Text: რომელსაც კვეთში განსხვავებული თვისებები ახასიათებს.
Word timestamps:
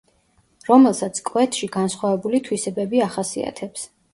რომელსაც 0.69 1.19
კვეთში 1.27 1.69
განსხვავებული 1.77 2.41
თვისებები 2.49 3.07
ახასიათებს. 3.11 3.89